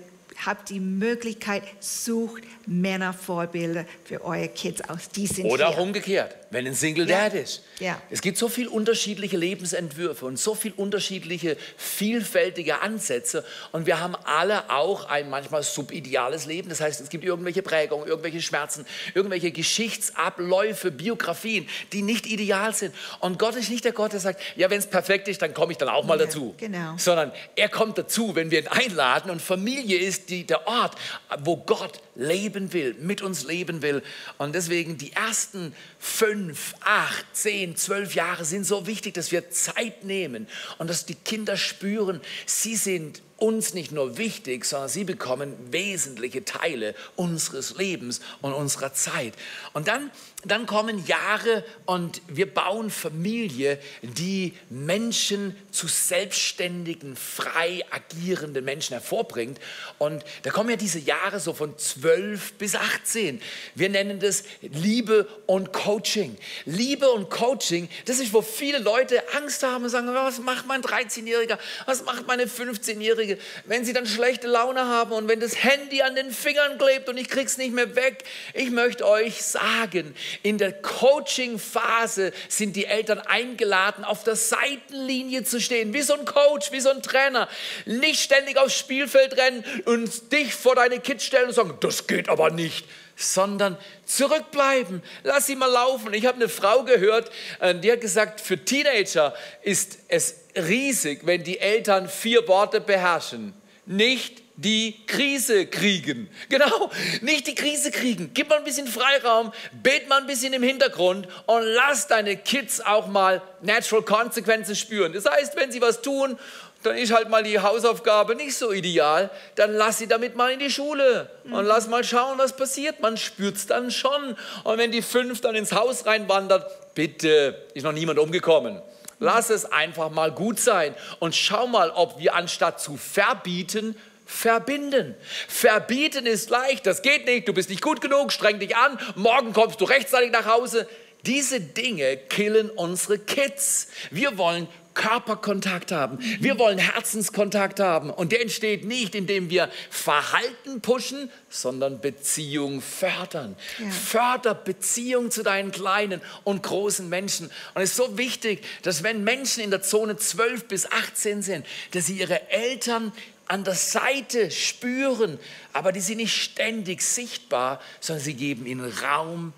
[0.46, 5.08] habt die Möglichkeit, sucht Männervorbilder für eure Kids aus.
[5.10, 5.76] Die sind Oder hier.
[5.78, 7.24] auch umgekehrt, wenn ein Single Ja.
[7.28, 7.62] Dad ist.
[7.78, 8.00] Ja.
[8.10, 13.44] Es gibt so viele unterschiedliche Lebensentwürfe und so viele unterschiedliche, vielfältige Ansätze.
[13.72, 16.68] Und wir haben alle auch ein manchmal subideales Leben.
[16.68, 22.94] Das heißt, es gibt irgendwelche Prägungen, irgendwelche Schmerzen, irgendwelche Geschichtsabläufe, Biografien, die nicht ideal sind.
[23.20, 25.72] Und Gott ist nicht der Gott, der sagt, ja, wenn es perfekt ist, dann komme
[25.72, 26.54] ich dann auch mal Ja, dazu.
[26.56, 26.94] genau.
[26.96, 29.30] Sondern er kommt dazu, wenn wir ihn einladen.
[29.30, 30.96] Und Familie ist die, der Ort,
[31.40, 34.02] wo Gott leben will, mit uns leben will.
[34.38, 40.04] Und deswegen die ersten fünf, acht, zehn, zwölf Jahre sind so wichtig, dass wir Zeit
[40.04, 40.46] nehmen
[40.78, 46.44] und dass die Kinder spüren, sie sind uns nicht nur wichtig, sondern sie bekommen wesentliche
[46.44, 49.34] Teile unseres Lebens und unserer Zeit.
[49.72, 50.10] Und dann,
[50.44, 59.58] dann kommen Jahre und wir bauen Familie, die Menschen zu selbstständigen, frei agierenden Menschen hervorbringt.
[59.98, 63.40] Und da kommen ja diese Jahre so von 12 bis 18.
[63.74, 66.36] Wir nennen das Liebe und Coaching.
[66.64, 70.80] Liebe und Coaching, das ist, wo viele Leute Angst haben und sagen, was macht mein
[70.80, 76.00] 13-Jähriger, was macht meine 15-Jährige, wenn sie dann schlechte Laune haben und wenn das Handy
[76.02, 78.24] an den Fingern klebt und ich krieg's nicht mehr weg.
[78.54, 85.60] Ich möchte euch sagen, in der Coaching-Phase sind die Eltern eingeladen, auf der Seitenlinie zu
[85.60, 87.48] stehen, wie so ein Coach, wie so ein Trainer.
[87.86, 92.28] Nicht ständig aufs Spielfeld rennen und dich vor deine Kids stellen und sagen, das geht
[92.28, 92.86] aber nicht
[93.20, 95.02] sondern zurückbleiben.
[95.22, 96.14] Lass sie mal laufen.
[96.14, 101.44] Ich habe eine Frau gehört, äh, die hat gesagt, für Teenager ist es riesig, wenn
[101.44, 103.52] die Eltern vier Worte beherrschen.
[103.86, 106.28] Nicht die Krise kriegen.
[106.50, 106.90] Genau,
[107.22, 108.32] nicht die Krise kriegen.
[108.34, 112.80] Gib mal ein bisschen Freiraum, bet mal ein bisschen im Hintergrund und lass deine Kids
[112.80, 115.14] auch mal Natural Consequences spüren.
[115.14, 116.38] Das heißt, wenn sie was tun,
[116.82, 120.58] dann ist halt mal die Hausaufgabe nicht so ideal, dann lass sie damit mal in
[120.58, 123.00] die Schule und lass mal schauen, was passiert.
[123.00, 124.36] Man spürt es dann schon.
[124.64, 128.80] Und wenn die fünf dann ins Haus reinwandert, bitte, ist noch niemand umgekommen.
[129.18, 133.94] Lass es einfach mal gut sein und schau mal, ob wir anstatt zu verbieten,
[134.30, 135.14] verbinden.
[135.48, 139.52] Verbieten ist leicht, das geht nicht, du bist nicht gut genug, streng dich an, morgen
[139.52, 140.88] kommst du rechtzeitig nach Hause.
[141.26, 143.88] Diese Dinge killen unsere Kids.
[144.10, 146.18] Wir wollen Körperkontakt haben.
[146.40, 148.10] Wir wollen Herzenskontakt haben.
[148.10, 153.56] Und der entsteht nicht, indem wir Verhalten pushen, sondern Beziehung fördern.
[153.78, 153.90] Ja.
[153.90, 157.50] Förder Beziehung zu deinen kleinen und großen Menschen.
[157.74, 161.66] Und es ist so wichtig, dass wenn Menschen in der Zone 12 bis 18 sind,
[161.92, 163.12] dass sie ihre Eltern
[163.50, 165.38] an der Seite spüren,
[165.72, 169.52] aber die sind nicht ständig sichtbar, sondern sie geben ihnen Raum,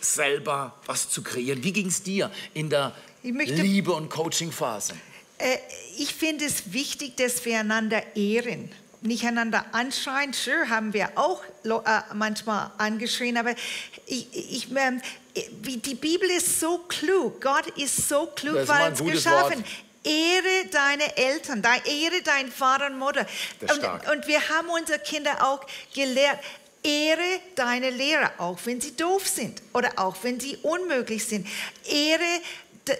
[0.00, 1.64] selber was zu kreieren.
[1.64, 2.92] Wie ging es dir in der
[3.24, 4.94] möchte- Liebe- und Coaching-Phase?
[5.38, 5.56] Äh,
[5.98, 8.70] ich finde es wichtig, dass wir einander ehren.
[9.00, 10.32] Nicht einander anschreien.
[10.32, 13.54] Sure, haben wir auch äh, manchmal angeschrien, aber
[14.06, 15.02] ich, ich, ähm,
[15.60, 17.40] wie- die Bibel ist so klug.
[17.40, 19.66] Gott ist so klug, weil er gutes geschaffen Wort.
[20.04, 23.26] Ehre deine Eltern, dein, ehre deinen Vater und Mutter.
[23.60, 25.60] Und, und wir haben unsere Kinder auch
[25.94, 26.38] gelehrt,
[26.82, 31.48] ehre deine Lehrer, auch wenn sie doof sind oder auch wenn sie unmöglich sind.
[31.86, 32.20] Ehre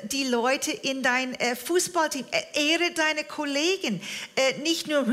[0.04, 4.00] die Leute in dein äh, Fußballteam, Äh, ehre deine Kollegen,
[4.36, 5.04] äh, nicht nur,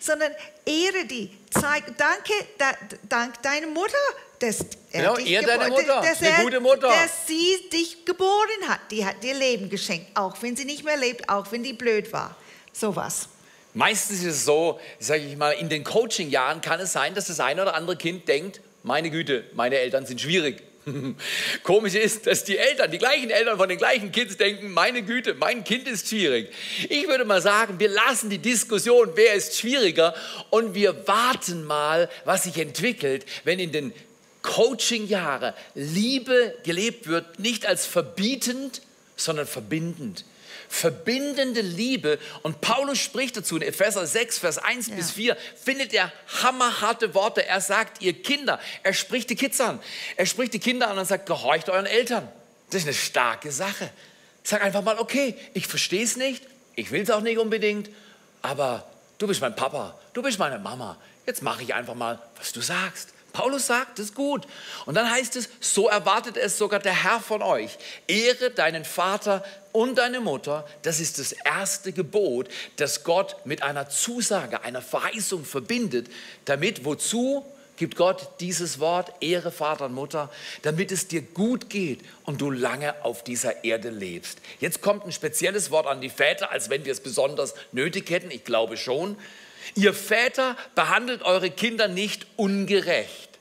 [0.00, 0.32] sondern
[0.66, 1.30] ehre die.
[1.50, 2.72] Zeig, danke, da,
[3.08, 3.96] dank deiner Mutter.
[4.38, 6.88] Dass er Genau, dich ehr deine Mutter, dass eine er- gute Mutter.
[6.88, 8.80] Dass sie dich geboren hat.
[8.90, 12.12] Die hat dir Leben geschenkt, auch wenn sie nicht mehr lebt, auch wenn die blöd
[12.12, 12.36] war.
[12.72, 13.28] Sowas.
[13.74, 17.38] Meistens ist es so, sage ich mal, in den Coaching-Jahren kann es sein, dass das
[17.40, 20.62] eine oder andere Kind denkt, meine Güte, meine Eltern sind schwierig.
[21.62, 25.34] Komisch ist, dass die Eltern, die gleichen Eltern von den gleichen Kids denken, meine Güte,
[25.34, 26.52] mein Kind ist schwierig.
[26.88, 30.14] Ich würde mal sagen, wir lassen die Diskussion, wer ist schwieriger
[30.50, 33.92] und wir warten mal, was sich entwickelt, wenn in den
[34.42, 38.82] Coaching-Jahren Liebe gelebt wird, nicht als verbietend,
[39.16, 40.24] sondern verbindend
[40.72, 42.18] verbindende Liebe.
[42.42, 44.94] Und Paulus spricht dazu in Epheser 6, Vers 1 Ja.
[44.96, 46.10] bis 4, findet er
[46.42, 47.46] hammerharte Worte.
[47.46, 49.78] Er sagt, ihr Kinder, er spricht die Kids an.
[50.16, 52.26] Er spricht die Kinder an und sagt, gehorcht euren Eltern.
[52.70, 53.90] Das ist eine starke Sache.
[54.42, 56.42] Sag einfach mal, okay, ich verstehe es nicht,
[56.74, 57.90] ich will es auch nicht unbedingt,
[58.40, 60.96] aber du bist mein Papa, du bist meine Mama.
[61.26, 63.10] Jetzt mache ich einfach mal, was du sagst.
[63.32, 64.46] Paulus sagt, ist gut.
[64.86, 67.78] Und dann heißt es, so erwartet es sogar der Herr von euch.
[68.06, 70.66] Ehre deinen Vater und deine Mutter.
[70.82, 76.08] Das ist das erste Gebot, das Gott mit einer Zusage, einer Verheißung verbindet,
[76.44, 77.44] damit wozu
[77.76, 80.30] gibt Gott dieses Wort, Ehre Vater und Mutter,
[80.62, 84.38] damit es dir gut geht und du lange auf dieser Erde lebst.
[84.60, 88.30] Jetzt kommt ein spezielles Wort an die Väter, als wenn wir es besonders nötig hätten.
[88.30, 89.16] Ich glaube schon.
[89.74, 93.31] Ihr Väter behandelt eure Kinder nicht ungerecht.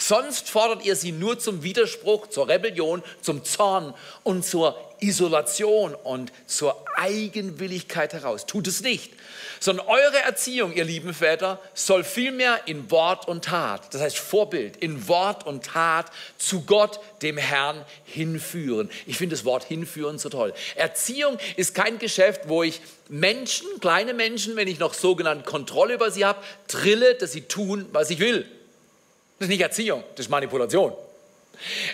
[0.00, 6.32] Sonst fordert ihr sie nur zum Widerspruch, zur Rebellion, zum Zorn und zur Isolation und
[6.46, 8.46] zur Eigenwilligkeit heraus.
[8.46, 9.12] Tut es nicht,
[9.58, 14.76] sondern eure Erziehung, ihr lieben Väter, soll vielmehr in Wort und Tat, das heißt Vorbild,
[14.76, 16.06] in Wort und Tat
[16.38, 18.90] zu Gott, dem Herrn, hinführen.
[19.06, 20.54] Ich finde das Wort hinführen so toll.
[20.76, 26.10] Erziehung ist kein Geschäft, wo ich Menschen, kleine Menschen, wenn ich noch sogenannte Kontrolle über
[26.10, 28.46] sie habe, drille, dass sie tun, was ich will.
[29.40, 30.92] Das ist nicht Erziehung, das ist Manipulation.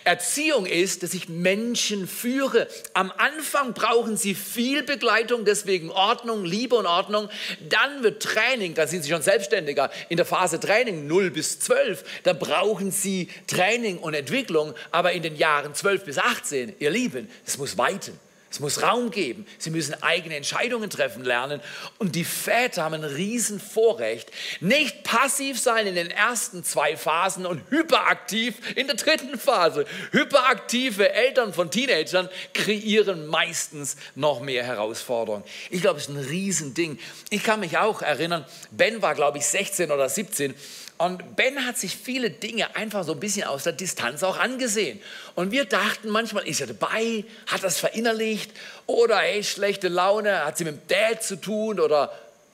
[0.02, 2.66] Erziehung ist, dass ich Menschen führe.
[2.92, 7.28] Am Anfang brauchen sie viel Begleitung, deswegen Ordnung, Liebe und Ordnung.
[7.68, 9.92] Dann wird Training, da sind sie schon selbstständiger.
[10.08, 14.74] In der Phase Training 0 bis 12, da brauchen sie Training und Entwicklung.
[14.90, 18.18] Aber in den Jahren 12 bis 18, ihr Lieben, es muss weiten.
[18.56, 19.46] Es muss Raum geben.
[19.58, 21.60] Sie müssen eigene Entscheidungen treffen lernen.
[21.98, 24.30] Und die Väter haben ein Riesenvorrecht.
[24.60, 29.84] Nicht passiv sein in den ersten zwei Phasen und hyperaktiv in der dritten Phase.
[30.10, 35.44] Hyperaktive Eltern von Teenagern kreieren meistens noch mehr Herausforderungen.
[35.68, 36.98] Ich glaube, es ist ein Riesending.
[37.28, 40.54] Ich kann mich auch erinnern, Ben war, glaube ich, 16 oder 17
[40.98, 45.00] und Ben hat sich viele Dinge einfach so ein bisschen aus der Distanz auch angesehen.
[45.34, 48.50] Und wir dachten manchmal, ist er dabei, hat das verinnerlicht
[48.86, 52.12] oder ey, schlechte Laune, hat sie mit dem Dad zu tun oder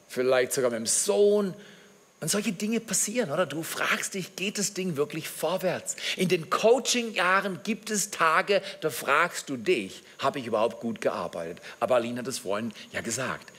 [0.09, 1.55] vielleicht sogar mit dem Sohn.
[2.20, 3.46] Und solche Dinge passieren, oder?
[3.46, 5.96] Du fragst dich, geht das Ding wirklich vorwärts?
[6.16, 11.59] In den Coaching-Jahren gibt es Tage, da fragst du dich, habe ich überhaupt gut gearbeitet?
[11.81, 13.52] Aber Aline hat es vorhin ja gesagt.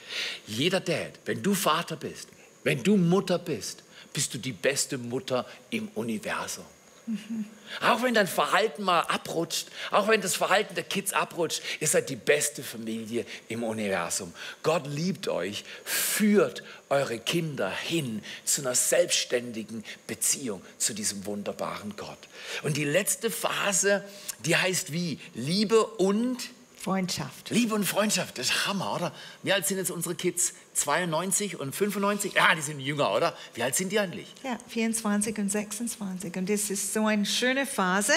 [0.46, 2.28] Jeder Dad, wenn du Vater bist,
[2.62, 6.64] wenn du Mutter bist, bist du die beste Mutter im Universum.
[7.06, 7.44] Mhm.
[7.82, 12.08] Auch wenn dein Verhalten mal abrutscht, auch wenn das Verhalten der Kids abrutscht, ihr seid
[12.08, 14.32] die beste Familie im Universum.
[14.62, 22.18] Gott liebt euch, führt eure Kinder hin zu einer selbstständigen Beziehung zu diesem wunderbaren Gott.
[22.62, 24.04] Und die letzte Phase,
[24.44, 25.18] die heißt wie?
[25.34, 26.38] Liebe und
[26.84, 27.48] Freundschaft.
[27.48, 29.12] Liebe und Freundschaft, das ist Hammer, oder?
[29.42, 30.52] Wie alt sind jetzt unsere Kids?
[30.74, 32.34] 92 und 95?
[32.34, 33.34] Ja, die sind jünger, oder?
[33.54, 34.30] Wie alt sind die eigentlich?
[34.42, 36.36] Ja, 24 und 26.
[36.36, 38.12] Und das ist so eine schöne Phase,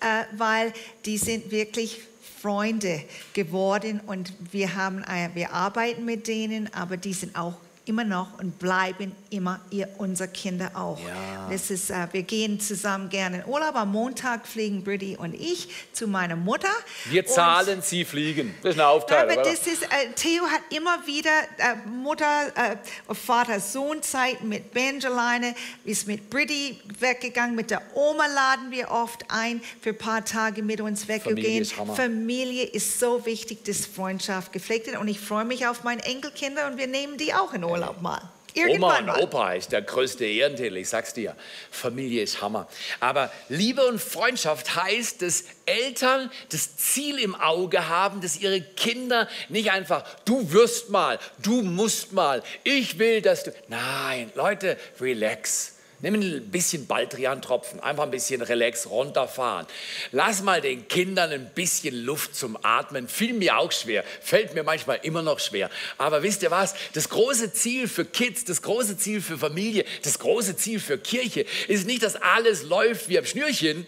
[0.00, 0.72] äh, weil
[1.04, 2.00] die sind wirklich
[2.40, 7.56] Freunde geworden und wir, haben, äh, wir arbeiten mit denen, aber die sind auch
[7.88, 10.98] immer noch und bleiben immer ihr, unsere Kinder auch.
[10.98, 11.48] Ja.
[11.50, 13.74] Das ist, äh, wir gehen zusammen gerne in Urlaub.
[13.74, 16.68] Am Montag fliegen Britti und ich zu meiner Mutter.
[17.06, 18.54] Wir zahlen, und, Sie fliegen.
[18.62, 19.32] Das ist eine Aufteilung.
[19.32, 24.72] Aber das ist, äh, Theo hat immer wieder äh, Mutter, äh, Vater, Sohn Zeit mit
[24.72, 27.56] Benjeleine, ist mit Britti weggegangen.
[27.56, 31.64] Mit der Oma laden wir oft ein, für ein paar Tage mit uns weggehen.
[31.64, 34.98] Familie, Familie ist so wichtig, dass Freundschaft gepflegt wird.
[34.98, 37.77] Und ich freue mich auf meine Enkelkinder und wir nehmen die auch in Urlaub.
[37.80, 38.20] Urlaub mal.
[38.54, 41.36] Irgendwann Oma und Opa ist der größte Ehrentitel, ich sag's dir.
[41.70, 42.66] Familie ist Hammer.
[42.98, 49.28] Aber Liebe und Freundschaft heißt, dass Eltern das Ziel im Auge haben, dass ihre Kinder
[49.48, 53.52] nicht einfach, du wirst mal, du musst mal, ich will, dass du.
[53.68, 55.77] Nein, Leute, relax.
[56.00, 59.66] Nimm ein bisschen Baldrian-Tropfen, einfach ein bisschen relax runterfahren.
[60.12, 63.08] Lass mal den Kindern ein bisschen Luft zum Atmen.
[63.08, 65.70] Fiel mir auch schwer, fällt mir manchmal immer noch schwer.
[65.96, 66.74] Aber wisst ihr was?
[66.92, 71.44] Das große Ziel für Kids, das große Ziel für Familie, das große Ziel für Kirche
[71.66, 73.84] ist nicht, dass alles läuft wie am Schnürchen,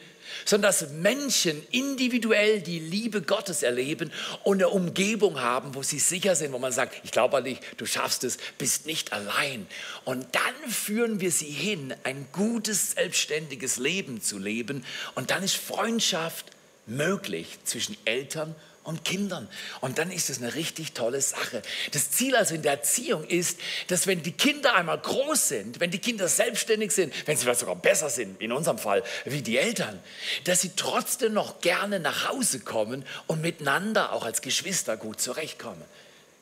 [0.50, 4.10] sondern dass Menschen individuell die Liebe Gottes erleben
[4.42, 7.60] und eine Umgebung haben, wo sie sicher sind, wo man sagt, ich glaube an dich,
[7.76, 9.68] du schaffst es, bist nicht allein.
[10.04, 14.84] Und dann führen wir sie hin, ein gutes, selbstständiges Leben zu leben.
[15.14, 16.46] Und dann ist Freundschaft
[16.84, 19.49] möglich zwischen Eltern und und Kindern.
[19.81, 21.62] Und dann ist es eine richtig tolle Sache.
[21.93, 25.90] Das Ziel also in der Erziehung ist, dass wenn die Kinder einmal groß sind, wenn
[25.90, 29.59] die Kinder selbstständig sind, wenn sie vielleicht sogar besser sind, in unserem Fall wie die
[29.59, 29.99] Eltern,
[30.45, 35.85] dass sie trotzdem noch gerne nach Hause kommen und miteinander auch als Geschwister gut zurechtkommen.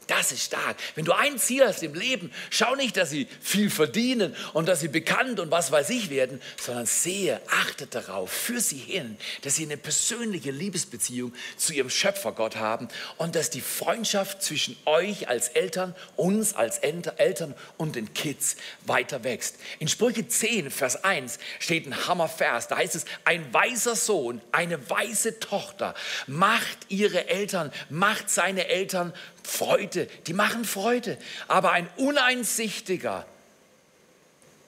[0.08, 0.76] Das ist stark.
[0.94, 4.80] Wenn du ein Ziel hast im Leben, schau nicht, dass sie viel verdienen und dass
[4.80, 9.56] sie bekannt und was weiß ich werden, sondern sehe, achte darauf, für sie hin, dass
[9.56, 15.28] sie eine persönliche Liebesbeziehung zu ihrem Schöpfer Gott haben und dass die Freundschaft zwischen euch
[15.28, 19.56] als Eltern, uns als Eltern und den Kids weiter wächst.
[19.78, 22.68] In Sprüche 10, Vers 1 steht ein Hammervers.
[22.68, 25.94] Da heißt es, ein weiser Sohn, eine weise Tochter
[26.26, 29.12] macht ihre Eltern, macht seine Eltern
[29.48, 31.16] Freude, die machen Freude.
[31.48, 33.26] Aber ein Uneinsichtiger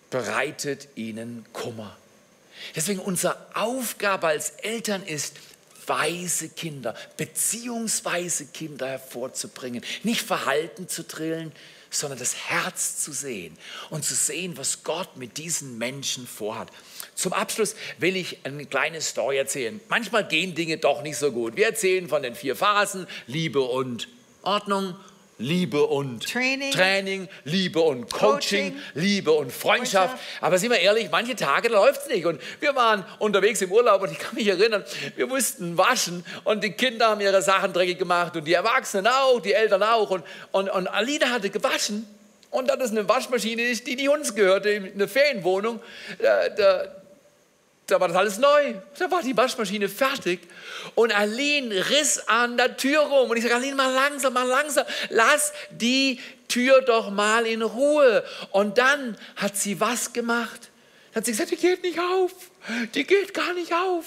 [0.08, 1.96] bereitet ihnen Kummer.
[2.74, 5.36] Deswegen unsere Aufgabe als Eltern ist,
[5.86, 9.84] weise Kinder, beziehungsweise Kinder hervorzubringen.
[10.02, 11.52] Nicht Verhalten zu drillen,
[11.90, 13.56] sondern das Herz zu sehen
[13.90, 16.68] und zu sehen, was Gott mit diesen Menschen vorhat.
[17.14, 19.80] Zum Abschluss will ich eine kleine Story erzählen.
[19.88, 21.56] Manchmal gehen Dinge doch nicht so gut.
[21.56, 24.08] Wir erzählen von den vier Phasen, Liebe und
[24.42, 24.94] Ordnung,
[25.40, 30.10] Liebe und Training, Training Liebe und Coaching, Coaching, Liebe und Freundschaft.
[30.10, 30.42] Freundschaft.
[30.42, 32.26] Aber sind wir ehrlich, manche Tage läuft es nicht.
[32.26, 34.84] Und wir waren unterwegs im Urlaub und ich kann mich erinnern,
[35.16, 39.40] wir mussten waschen und die Kinder haben ihre Sachen dreckig gemacht und die Erwachsenen auch,
[39.40, 40.10] die Eltern auch.
[40.10, 42.06] Und, und, und Alina hatte gewaschen
[42.50, 45.80] und dann ist eine Waschmaschine, die, die uns gehörte, in eine Ferienwohnung.
[46.20, 46.99] Da, da,
[47.90, 48.74] da war das alles neu.
[48.98, 50.40] Da war die Waschmaschine fertig.
[50.94, 53.30] Und Aline riss an der Tür rum.
[53.30, 54.84] Und ich sage, Aline, mal langsam, mal langsam.
[55.08, 58.24] Lass die Tür doch mal in Ruhe.
[58.50, 60.70] Und dann hat sie was gemacht?
[61.14, 62.32] Hat sie gesagt, die geht nicht auf.
[62.94, 64.04] Die geht gar nicht auf.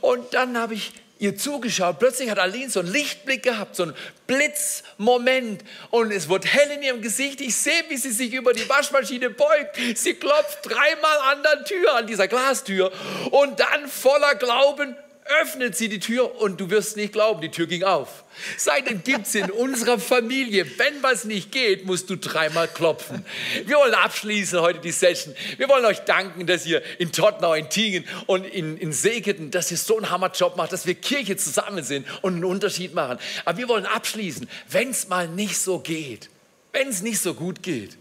[0.00, 1.98] Und dann habe ich ihr zugeschaut.
[1.98, 3.94] Plötzlich hat Aline so einen Lichtblick gehabt, so einen
[4.26, 5.62] Blitzmoment.
[5.90, 7.40] Und es wird hell in ihrem Gesicht.
[7.40, 9.76] Ich sehe, wie sie sich über die Waschmaschine beugt.
[9.94, 12.92] Sie klopft dreimal an der Tür, an dieser Glastür.
[13.30, 14.96] Und dann voller Glauben
[15.42, 18.24] öffnet sie die Tür und du wirst nicht glauben, die Tür ging auf.
[18.56, 23.24] Seitdem gibt es in unserer Familie, wenn was nicht geht, musst du dreimal klopfen.
[23.66, 25.34] Wir wollen abschließen heute die Session.
[25.56, 29.70] Wir wollen euch danken, dass ihr in Tottenau, in Tingen und in, in Segeten, dass
[29.70, 33.18] ihr so einen Hammerjob macht, dass wir Kirche zusammen sind und einen Unterschied machen.
[33.44, 36.30] Aber wir wollen abschließen, wenn es mal nicht so geht,
[36.72, 37.96] wenn es nicht so gut geht,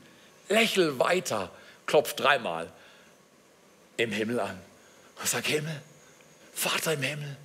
[0.50, 1.52] lächel weiter,
[1.86, 2.72] klopf dreimal
[3.98, 4.58] im Himmel an
[5.20, 5.82] und sag, Himmel,
[6.58, 7.38] Vater im Himmel,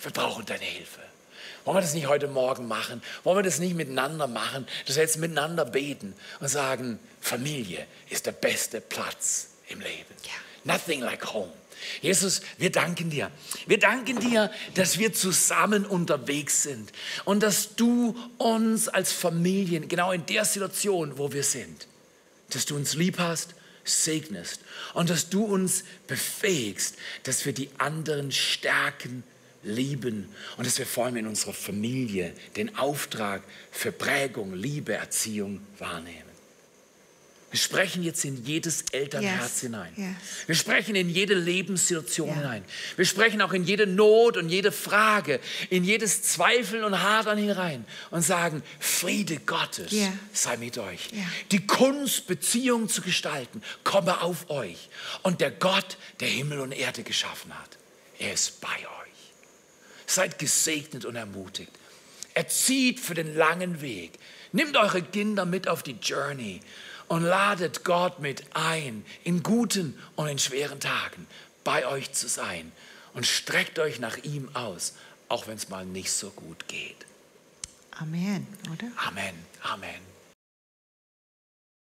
[0.00, 1.00] wir brauchen deine Hilfe.
[1.64, 3.02] Wollen wir das nicht heute Morgen machen?
[3.24, 4.64] Wollen wir das nicht miteinander machen?
[4.86, 10.14] Dass wir jetzt miteinander beten und sagen, Familie ist der beste Platz im Leben.
[10.62, 11.50] Nothing like home.
[12.00, 13.32] Jesus, wir danken dir.
[13.66, 16.92] Wir danken dir, dass wir zusammen unterwegs sind
[17.24, 21.88] und dass du uns als Familien genau in der Situation, wo wir sind,
[22.50, 24.60] dass du uns lieb hast segnest
[24.94, 29.22] und dass du uns befähigst, dass wir die anderen stärken,
[29.62, 35.60] lieben und dass wir vor allem in unserer Familie den Auftrag für Prägung, Liebe, Erziehung
[35.78, 36.33] wahrnehmen.
[37.54, 39.92] Wir sprechen jetzt in jedes Elternherz Yes, hinein.
[39.96, 40.08] yes.
[40.48, 42.34] Wir sprechen in jede Lebenssituation Ja.
[42.34, 42.64] hinein.
[42.96, 45.38] Wir sprechen auch in jede Not und jede Frage,
[45.70, 50.12] in jedes Zweifeln und Hadern hinein und sagen, Friede Gottes Ja.
[50.32, 51.10] sei mit euch.
[51.12, 51.22] Ja.
[51.52, 54.88] Die Kunst, Beziehungen zu gestalten, komme auf euch.
[55.22, 57.78] Und der Gott, der Himmel und Erde geschaffen hat,
[58.18, 59.32] er ist bei euch.
[60.06, 61.70] Seid gesegnet und ermutigt.
[62.34, 64.18] Erzieht für den langen Weg.
[64.50, 66.60] Nehmt eure Kinder mit auf die Journey
[67.08, 71.26] und ladet Gott mit ein, in guten und in schweren Tagen
[71.62, 72.72] bei euch zu sein.
[73.14, 74.94] Und streckt euch nach ihm aus,
[75.28, 77.06] auch wenn es mal nicht so gut geht.
[77.92, 78.88] Amen, oder?
[79.06, 80.13] Amen, Amen.